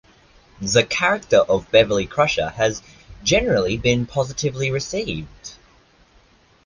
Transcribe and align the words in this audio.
The 0.59 0.83
character 0.83 1.37
of 1.47 1.69
Beverly 1.69 2.07
Crusher 2.07 2.49
has 2.55 2.81
generally 3.23 3.77
been 3.77 4.07
positively 4.07 4.71
received. 4.71 5.57